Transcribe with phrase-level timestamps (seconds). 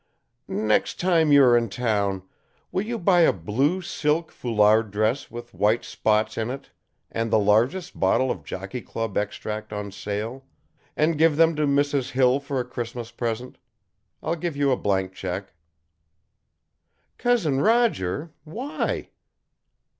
[0.47, 2.23] "Next time you are in town,
[2.71, 6.71] will you buy a blue silk foulard dress with white spots in it
[7.11, 10.43] and the largest bottle of Jockey Club Extract on sale,
[10.97, 12.09] and give them to Mrs.
[12.13, 13.59] Hill for a Christmas present?
[14.23, 15.53] I'll give you a blank check."
[17.19, 18.31] "Cousin Roger?
[18.43, 19.09] Why?"